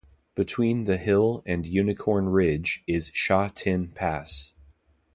Between 0.33 0.85
the 0.85 0.97
hill 0.97 1.43
and 1.45 1.67
Unicorn 1.67 2.29
Ridge 2.29 2.83
is 2.87 3.11
Sha 3.13 3.49
Tin 3.49 3.89
Pass. 3.89 4.53